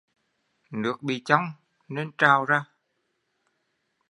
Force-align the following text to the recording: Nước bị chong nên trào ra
Nước 0.71 1.03
bị 1.03 1.21
chong 1.25 1.45
nên 1.87 2.11
trào 2.17 2.45
ra 2.45 2.65